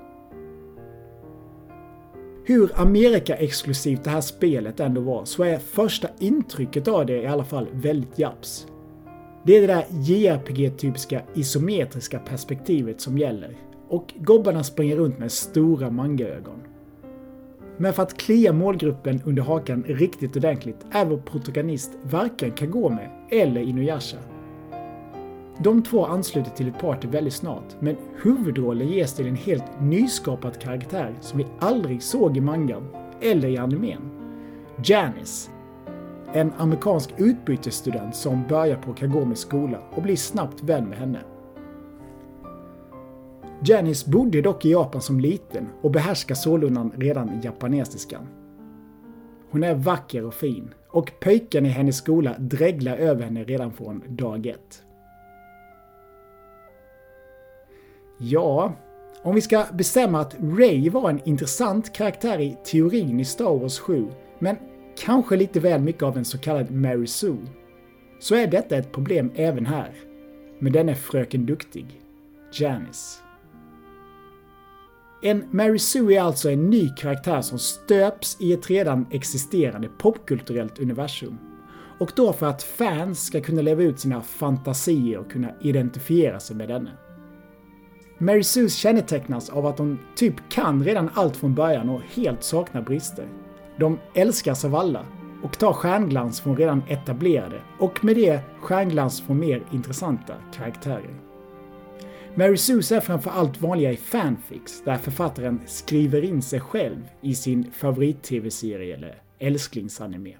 [2.45, 7.43] Hur Amerika-exklusivt det här spelet ändå var så är första intrycket av det i alla
[7.43, 8.67] fall väldigt japs.
[9.43, 15.89] Det är det där JRPG-typiska isometriska perspektivet som gäller och gobbarna springer runt med stora
[15.89, 16.61] mangaögon.
[17.81, 23.61] Men för att klia målgruppen under hakan riktigt ordentligt är vår protagonist varken Kagome eller
[23.61, 24.17] Inuyasha.
[25.59, 30.59] De två ansluter till ett party väldigt snart, men huvudrollen ges till en helt nyskapad
[30.59, 32.87] karaktär som vi aldrig såg i mangan
[33.21, 34.01] eller i animen.
[34.83, 35.51] Janice.
[36.33, 41.19] En amerikansk utbytesstudent som börjar på Kagomes skola och blir snabbt vän med henne.
[43.63, 48.27] Janice bodde dock i Japan som liten och behärskar sålunda redan japanesiskan.
[49.51, 54.03] Hon är vacker och fin och pöjken i hennes skola dreglar över henne redan från
[54.07, 54.83] dag ett.
[58.17, 58.73] Ja,
[59.23, 63.79] om vi ska bestämma att Ray var en intressant karaktär i teorin i Star Wars
[63.79, 64.07] 7,
[64.39, 64.55] men
[64.97, 67.37] kanske lite väl mycket av en så kallad Mary Sue,
[68.19, 69.91] så är detta ett problem även här.
[70.59, 72.01] Men den är Fröken Duktig,
[72.53, 73.30] Janice.
[75.23, 80.79] En Mary Sue är alltså en ny karaktär som stöps i ett redan existerande popkulturellt
[80.79, 81.37] universum.
[81.99, 86.55] Och då för att fans ska kunna leva ut sina fantasier och kunna identifiera sig
[86.55, 86.91] med denne.
[88.17, 92.81] Mary Sue kännetecknas av att hon typ kan redan allt från början och helt saknar
[92.81, 93.27] brister.
[93.79, 95.05] De älskas av alla
[95.43, 101.30] och tar stjärnglans från redan etablerade och med det stjärnglans från mer intressanta karaktärer.
[102.35, 107.71] Mary Sue's är framförallt vanliga i fanfics, där författaren skriver in sig själv i sin
[107.71, 110.37] favorit-tv-serie eller älsklingsanime.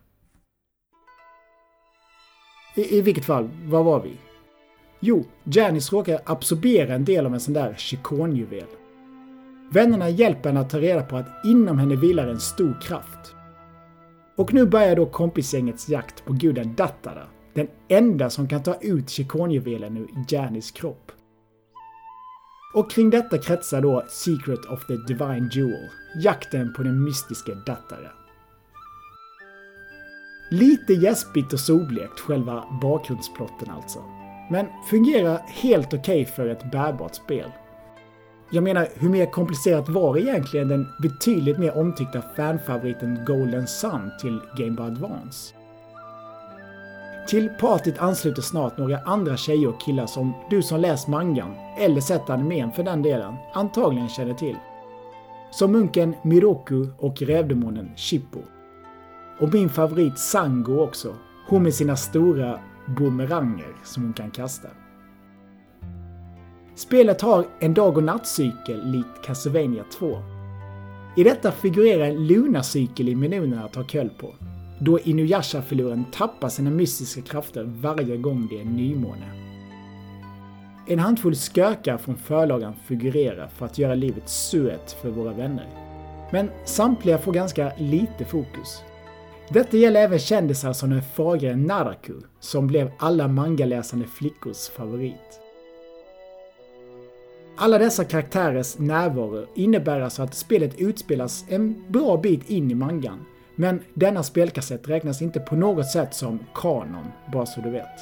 [2.75, 4.13] I, I vilket fall, var var vi?
[4.99, 8.67] Jo, Janice råkar absorbera en del av en sån där chikonjuvel.
[9.71, 13.35] Vännerna hjälper henne att ta reda på att inom henne vilar en stor kraft.
[14.35, 19.09] Och nu börjar då kompisgängets jakt på guden Dattara, den enda som kan ta ut
[19.09, 21.11] chikonjuvelen ur Janis kropp.
[22.73, 28.11] Och kring detta kretsar då Secret of the Divine Jewel, jakten på den mystiska Dattara.
[30.51, 33.99] Lite gäspigt och solblekt själva bakgrundsplotten alltså.
[34.49, 37.51] Men fungerar helt okej okay för ett bärbart spel.
[38.53, 44.41] Jag menar, hur mer komplicerat var egentligen den betydligt mer omtyckta fanfavoriten Golden Sun till
[44.57, 45.60] Game Boy Advance?
[47.27, 52.01] Till partyt ansluter snart några andra tjejer och killar som du som läst mangan, eller
[52.01, 54.55] sett animen för den delen, antagligen känner till.
[55.51, 58.39] Som munken Miroku och rävdemonen Shippo.
[59.39, 61.15] Och min favorit Sango också,
[61.47, 62.59] hon med sina stora
[62.97, 64.67] bumeranger som hon kan kasta.
[66.75, 70.17] Spelet har en dag och nattcykel likt Castlevania 2.
[71.15, 74.35] I detta figurerar en lunacykel i menuerna att ha koll på
[74.83, 79.31] då Inuyasha-filuren tappar sina mystiska krafter varje gång det är nymåne.
[80.87, 85.67] En handfull skökar från förlagan figurerar för att göra livet suet för våra vänner.
[86.31, 88.81] Men samtliga får ganska lite fokus.
[89.49, 95.39] Detta gäller även kändisar som den fagre Naraku, som blev alla mangaläsande flickors favorit.
[97.55, 103.25] Alla dessa karaktärers närvaro innebär alltså att spelet utspelas en bra bit in i mangan,
[103.55, 107.99] men denna spelkassett räknas inte på något sätt som kanon, bara så du vet.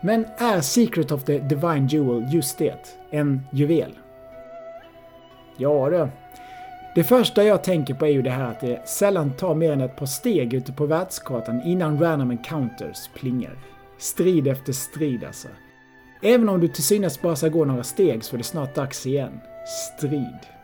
[0.00, 2.96] Men är Secret of the Divine Jewel just det?
[3.10, 3.98] En juvel?
[5.56, 6.08] Ja du.
[6.94, 9.80] Det första jag tänker på är ju det här att det sällan tar mer än
[9.80, 13.58] ett par steg ute på världskartan innan random encounters plingar.
[13.98, 15.48] Strid efter strid alltså.
[16.22, 19.06] Även om du till synes bara ska gå några steg så är det snart dags
[19.06, 19.40] igen.
[19.96, 20.57] Strid.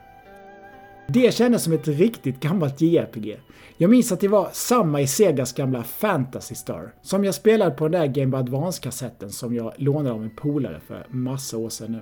[1.06, 3.36] Det kändes som ett riktigt gammalt JRPG.
[3.76, 7.88] Jag minns att det var samma i Segas gamla Fantasy Star, som jag spelade på
[7.88, 11.92] den där Game Boy Advance-kassetten som jag lånade av en polare för massa år sedan
[11.92, 12.00] nu.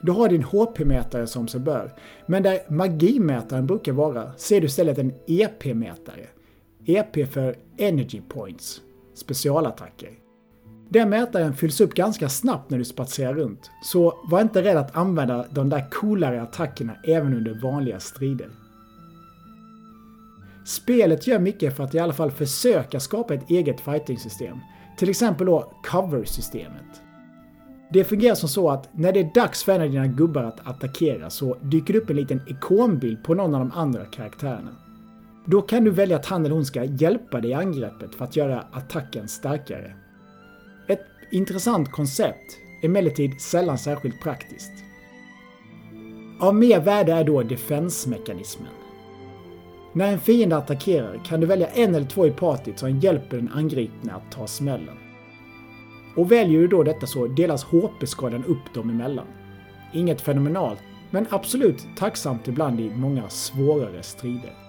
[0.00, 1.94] Du har din HP-mätare som sig bör,
[2.26, 6.26] men där magimätaren brukar vara ser du istället en EP-mätare.
[6.84, 8.80] EP för Energy Points,
[9.14, 10.21] specialattacker.
[10.92, 14.96] Den mätaren fylls upp ganska snabbt när du spatserar runt, så var inte rädd att
[14.96, 18.48] använda de där coolare attackerna även under vanliga strider.
[20.64, 24.58] Spelet gör mycket för att i alla fall försöka skapa ett eget fighting-system.
[24.98, 27.02] Till exempel då cover-systemet.
[27.92, 30.66] Det fungerar som så att när det är dags för en av dina gubbar att
[30.66, 34.76] attackera så dyker det upp en liten ikonbild på någon av de andra karaktärerna.
[35.46, 38.36] Då kan du välja att han eller hon ska hjälpa dig i angreppet för att
[38.36, 39.94] göra attacken starkare.
[41.34, 44.72] Intressant koncept, emellertid sällan särskilt praktiskt.
[46.40, 48.72] Av mer värde är då defensmekanismen.
[49.92, 53.52] När en fiende attackerar kan du välja en eller två i partyt som hjälper den
[53.52, 54.96] angripne att ta smällen.
[56.16, 59.26] Och väljer du då detta så delas HP-skadan upp dem emellan.
[59.92, 60.80] Inget fenomenalt,
[61.10, 64.61] men absolut tacksamt ibland i många svårare strider.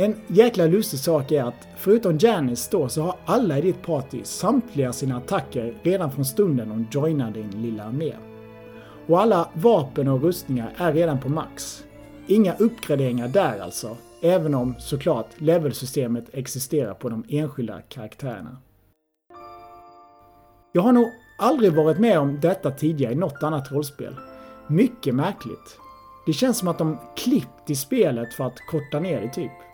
[0.00, 4.20] En jäkla lustig sak är att förutom Janice då så har alla i ditt party
[4.24, 8.14] samtliga sina attacker redan från stunden de joinar din lilla armé.
[9.06, 11.84] Och alla vapen och rustningar är redan på max.
[12.26, 18.56] Inga uppgraderingar där alltså, även om såklart levelsystemet existerar på de enskilda karaktärerna.
[20.72, 24.16] Jag har nog aldrig varit med om detta tidigare i något annat rollspel.
[24.66, 25.78] Mycket märkligt.
[26.26, 29.67] Det känns som att de klippt i spelet för att korta ner det typ.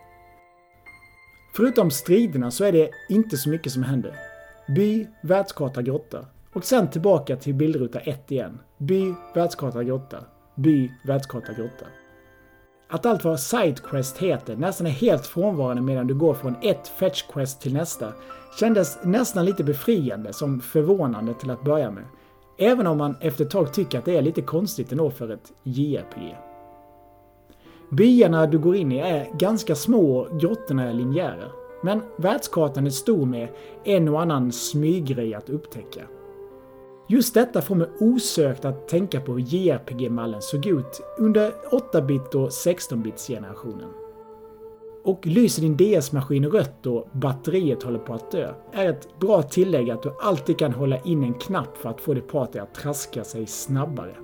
[1.56, 4.16] Förutom striderna så är det inte så mycket som händer.
[4.68, 6.26] By, världskarta, grotta.
[6.52, 8.58] Och sen tillbaka till bildruta 1 igen.
[8.78, 10.24] By, världskarta, grotta.
[10.54, 11.86] By, världskarta, grotta.
[12.88, 17.22] Att allt vad Sidequest heter nästan är helt frånvarande medan du går från ett Fetch
[17.22, 18.12] Quest till nästa
[18.60, 22.04] kändes nästan lite befriande som förvånande till att börja med.
[22.58, 25.52] Även om man efter ett tag tycker att det är lite konstigt ändå för ett
[25.62, 26.53] JRPG.
[27.90, 31.50] Byarna du går in i är ganska små och grottorna är linjära.
[31.82, 33.48] Men världskartan är stor med
[33.84, 36.02] en och annan smyggrej att upptäcka.
[37.08, 42.48] Just detta får mig osökt att tänka på hur JRPG-mallen såg ut under 8-bit och
[42.48, 43.88] 16-bits-generationen.
[45.04, 49.90] Och lyser din DS-maskin rött och batteriet håller på att dö är ett bra tillägg
[49.90, 53.24] att du alltid kan hålla in en knapp för att få ditt party att traska
[53.24, 54.14] sig snabbare.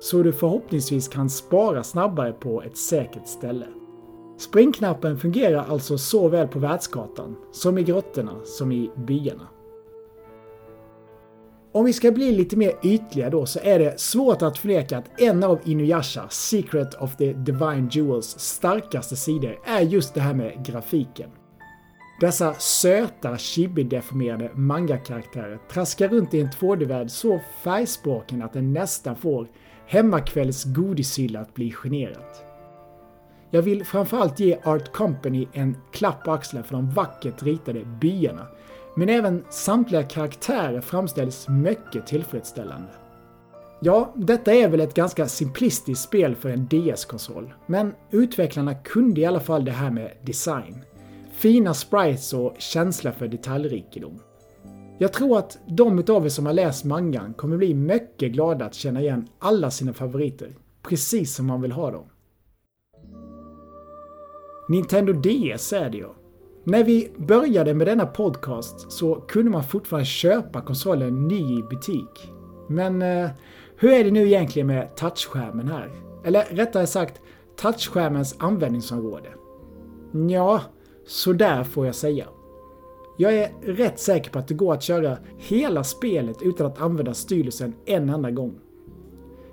[0.00, 3.66] Så du förhoppningsvis kan spara snabbare på ett säkert ställe.
[4.38, 9.48] Springknappen fungerar alltså såväl på världskartan, som i grottorna, som i byarna.
[11.72, 15.20] Om vi ska bli lite mer ytliga då så är det svårt att förneka att
[15.20, 20.66] en av Inuyasha, Secret of the Divine Jewels, starkaste sidor är just det här med
[20.66, 21.30] grafiken.
[22.20, 29.48] Dessa söta, chibi-deformerade manga-karaktärer traskar runt i en 2D-värld så färgspråken att den nästan får
[29.86, 32.44] hemmakvälls godishylla att bli generat.
[33.50, 38.46] Jag vill framförallt ge Art Company en klapp på axeln för de vackert ritade byarna
[38.96, 42.88] men även samtliga karaktärer framställs mycket tillfredsställande.
[43.80, 49.26] Ja, detta är väl ett ganska simplistiskt spel för en DS-konsol, men utvecklarna kunde i
[49.26, 50.84] alla fall det här med design.
[51.32, 54.20] Fina sprites och känsla för detaljrikedom.
[54.98, 58.74] Jag tror att de utav er som har läst mangan kommer bli mycket glada att
[58.74, 62.04] känna igen alla sina favoriter, precis som man vill ha dem.
[64.68, 66.08] Nintendo DS är det ju.
[66.64, 72.32] När vi började med denna podcast så kunde man fortfarande köpa konsolen ny i butik.
[72.68, 73.30] Men eh,
[73.76, 75.90] hur är det nu egentligen med touchskärmen här?
[76.24, 77.20] Eller rättare sagt,
[77.56, 79.28] touchskärmens användningsområde?
[80.28, 80.60] Ja,
[81.06, 82.26] så där får jag säga.
[83.16, 87.14] Jag är rätt säker på att det går att köra hela spelet utan att använda
[87.14, 88.54] styrelsen en enda gång.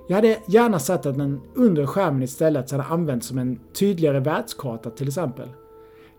[0.07, 4.89] Jag hade gärna sett att den undre skärmen istället hade använts som en tydligare världskarta
[4.89, 5.49] till exempel.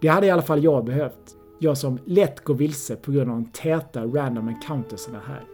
[0.01, 1.37] Det hade i alla fall jag behövt.
[1.59, 5.45] Jag som lätt går vilse på grund av de täta random encountersen här.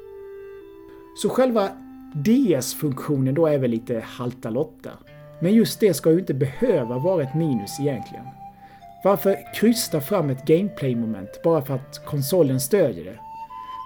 [1.22, 1.68] Så själva
[2.14, 4.90] DS-funktionen då är väl lite halta lotta.
[5.40, 8.24] Men just det ska ju inte behöva vara ett minus egentligen.
[9.04, 13.18] Varför krysta fram ett gameplay-moment bara för att konsolen stödjer det?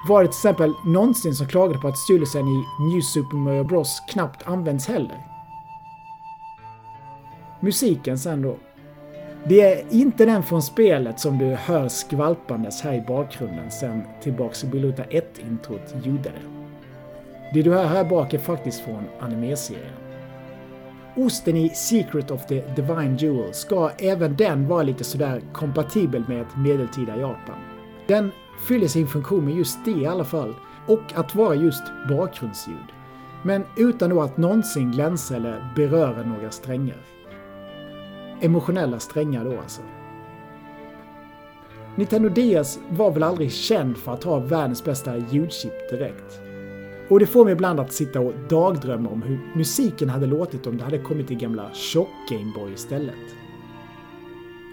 [0.09, 4.03] Var det till exempel någonsin som klagade på att styrelsen i New Super Mario Bros
[4.09, 5.19] knappt används heller?
[7.61, 8.57] Musiken sen då.
[9.45, 14.65] Det är inte den från spelet som du hör skvalpandes här i bakgrunden sen tillbaks
[14.65, 16.43] i Biluta 1-introt gjorde det.
[17.55, 20.04] Det du hör här bak är faktiskt från animeserien.
[21.17, 26.41] Osten i Secret of the Divine Jewel ska även den vara lite sådär kompatibel med
[26.41, 27.59] ett medeltida Japan.
[28.07, 28.31] Den
[28.69, 30.55] fyller sin funktion med just det i alla fall,
[30.87, 32.93] och att vara just bakgrundsljud.
[33.43, 36.99] Men utan då att någonsin glänsa eller beröra några strängar.
[38.41, 39.83] Emotionella strängar då alltså.
[41.97, 46.44] Nintendo DS var väl aldrig känd för att ha världens bästa ljudchip direkt.
[47.09, 50.77] Och det får mig ibland att sitta och dagdrömma om hur musiken hade låtit om
[50.77, 53.15] det hade kommit i gamla tjock-Gameboy istället.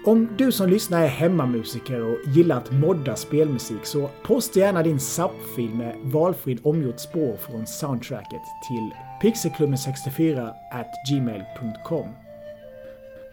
[0.04, 5.00] Om du som lyssnar är hemmamusiker och gillar att modda spelmusik så posta gärna din
[5.00, 8.90] SAP-fil med valfritt omgjort spår från soundtracket till
[9.22, 12.08] pixelklubben64gmail.com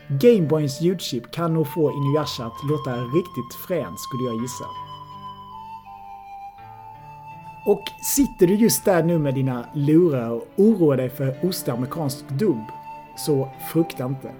[0.10, 4.89] Gameboyns ljudchip kan nog få Inuyasha att låta riktigt frän skulle jag gissa.
[7.66, 12.64] Och sitter du just där nu med dina lurar och oroar dig för ostamerikansk dubb,
[13.18, 14.32] så frukta inte.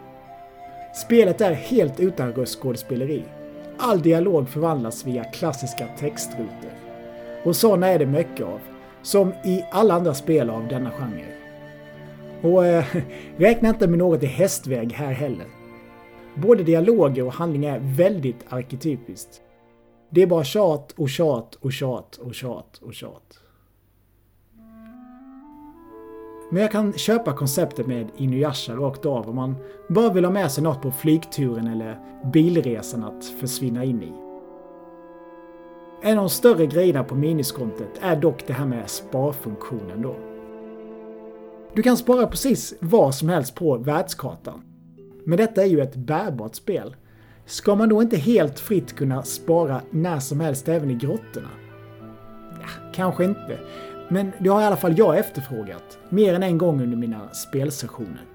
[0.96, 3.24] Spelet är helt utan röstskådespeleri.
[3.78, 6.72] All dialog förvandlas via klassiska textrutor.
[7.46, 8.60] Och sådana är det mycket av,
[9.02, 11.26] som i alla andra spel av denna genre.
[12.42, 12.86] Och äh,
[13.38, 15.48] räkna inte med något i hästväg här heller.
[16.36, 19.42] Både dialoger och handling är väldigt arketypiskt.
[20.10, 23.40] Det är bara tjat och tjat och tjat och tjat och tjat.
[26.52, 29.56] Men jag kan köpa konceptet med Inuyasha rakt av om man
[29.90, 32.00] bara vill ha med sig något på flygturen eller
[32.34, 34.14] bilresan att försvinna in i.
[36.02, 40.16] En av de större grejerna på miniskontot är dock det här med sparfunktionen då.
[41.74, 44.62] Du kan spara precis vad som helst på världskartan.
[45.24, 46.96] Men detta är ju ett bärbart spel.
[47.50, 51.50] Ska man då inte helt fritt kunna spara när som helst även i grottorna?
[52.62, 53.60] Ja, kanske inte.
[54.10, 58.26] Men det har i alla fall jag efterfrågat, mer än en gång under mina spelsessioner.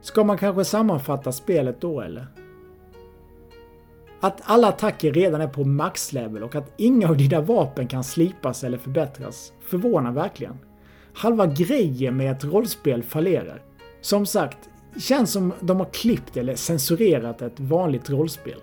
[0.00, 2.26] Ska man kanske sammanfatta spelet då eller?
[4.20, 8.64] Att alla attacker redan är på maxlevel och att inga av dina vapen kan slipas
[8.64, 10.58] eller förbättras förvånar verkligen.
[11.14, 13.62] Halva grejen med ett rollspel fallerar.
[14.00, 14.58] Som sagt,
[14.98, 18.60] känns som de har klippt eller censurerat ett vanligt rollspel.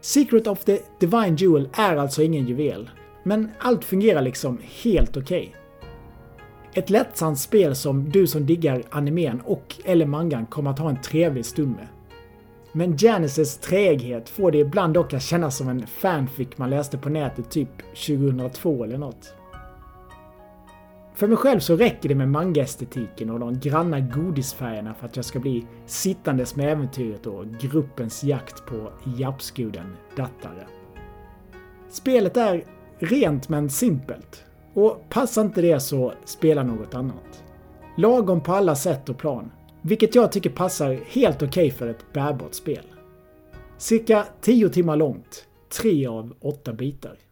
[0.00, 2.90] Secret of the Divine Jewel är alltså ingen juvel,
[3.22, 5.22] men allt fungerar liksom helt okej.
[5.38, 5.52] Okay.
[6.74, 11.02] Ett lättsamt spel som du som diggar animen och eller mangan kommer att ha en
[11.02, 11.88] trevlig stund med.
[12.72, 17.08] Men Janices träghet får det ibland dock att kännas som en fanfic man läste på
[17.08, 17.70] nätet typ
[18.06, 19.34] 2002 eller något.
[21.18, 25.24] För mig själv så räcker det med manga-estetiken och de granna godisfärgerna för att jag
[25.24, 30.66] ska bli sittandes med äventyret och gruppens jakt på japsguden Dattare.
[31.88, 32.64] Spelet är
[32.98, 34.44] rent men simpelt.
[34.74, 37.44] Och passar inte det så spela något annat.
[37.96, 39.50] Lagom på alla sätt och plan.
[39.82, 42.84] Vilket jag tycker passar helt okej okay för ett bärbart spel.
[43.78, 45.46] Cirka 10 timmar långt.
[45.82, 47.27] 3 av 8 bitar.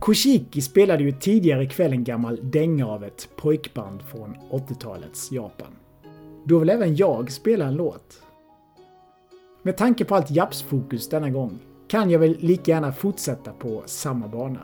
[0.00, 5.72] Koshiki spelade ju tidigare ikväll en gammal dänga av ett pojkband från 80-talets Japan.
[6.44, 8.22] Då vill även jag spela en låt.
[9.62, 14.28] Med tanke på allt japsfokus denna gång kan jag väl lika gärna fortsätta på samma
[14.28, 14.60] bana.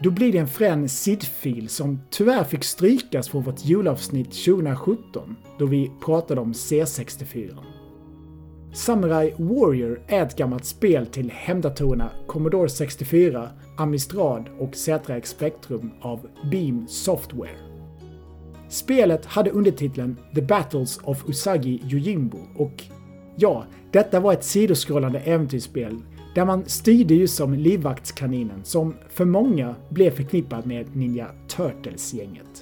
[0.00, 5.66] Då blir det en frän SID-fil som tyvärr fick strykas från vårt julavsnitt 2017 då
[5.66, 7.56] vi pratade om C64.
[8.72, 16.26] Samurai Warrior är ett gammalt spel till hemdatorerna Commodore 64, Amistrad och ZX Spectrum av
[16.50, 17.56] Beam Software.
[18.68, 22.82] Spelet hade undertiteln “The Battles of Usagi Yojimbo” och
[23.36, 25.98] ja, detta var ett sidoskrollande äventyrsspel
[26.34, 32.57] där man styrde ju som livvaktskaninen som för många blev förknippad med Ninja Turtles-gänget.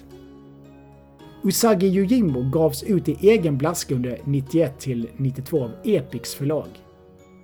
[1.47, 6.67] Usagi Yojimbo gavs ut i egen blaska under 91 till 92 av Epics förlag.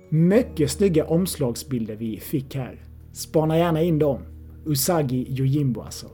[0.09, 2.81] Mycket snygga omslagsbilder vi fick här.
[3.13, 4.21] Spana gärna in dem.
[4.65, 6.07] Usagi Yojimbo alltså.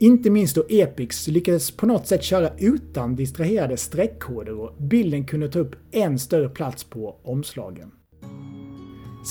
[0.00, 5.48] Inte minst då Epics lyckades på något sätt köra utan distraherade streckkoder och bilden kunde
[5.48, 7.90] ta upp en större plats på omslagen.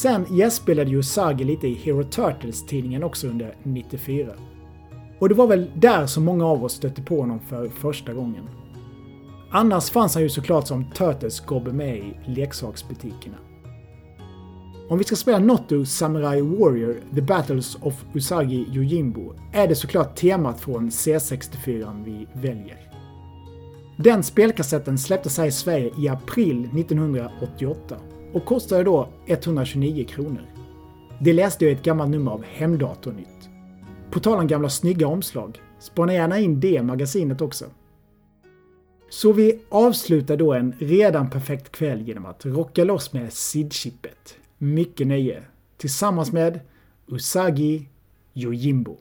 [0.01, 4.33] Sen gästspelade Usagi lite i Hero Turtles-tidningen också under 94.
[5.19, 8.49] Och det var väl där som många av oss stötte på honom för första gången.
[9.51, 13.37] Annars fanns han ju såklart som Turtles gobbe med i leksaksbutikerna.
[14.89, 19.75] Om vi ska spela något ur Samurai Warrior The Battles of Usagi Yojimbo är det
[19.75, 22.77] såklart temat från C64 vi väljer.
[23.97, 27.95] Den spelkassetten släpptes här i Sverige i april 1988
[28.33, 30.45] och kostade då 129 kronor.
[31.19, 33.46] Det läste jag i ett gammalt nummer av Hemdatornytt.
[34.11, 37.65] På tal om gamla snygga omslag, spana gärna in det magasinet också.
[39.09, 44.35] Så vi avslutar då en redan perfekt kväll genom att rocka loss med SID-chippet.
[44.57, 45.43] Mycket nöje.
[45.77, 46.59] Tillsammans med
[47.07, 47.89] Usagi
[48.33, 48.97] Yojimbo.